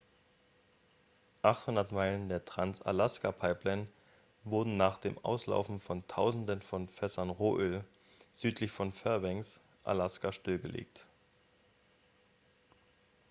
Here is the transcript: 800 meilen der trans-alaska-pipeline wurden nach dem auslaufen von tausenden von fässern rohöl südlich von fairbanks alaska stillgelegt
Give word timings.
800 1.43 1.91
meilen 1.91 2.27
der 2.27 2.43
trans-alaska-pipeline 2.43 3.85
wurden 4.43 4.75
nach 4.75 4.97
dem 4.97 5.19
auslaufen 5.23 5.79
von 5.79 6.07
tausenden 6.07 6.63
von 6.63 6.89
fässern 6.89 7.29
rohöl 7.29 7.85
südlich 8.33 8.71
von 8.71 8.93
fairbanks 8.93 9.61
alaska 9.83 10.31
stillgelegt 10.31 11.05